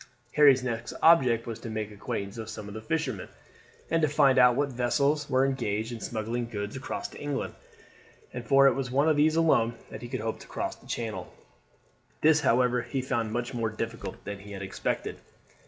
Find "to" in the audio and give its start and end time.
1.59-1.69, 4.01-4.07, 7.07-7.19, 10.39-10.47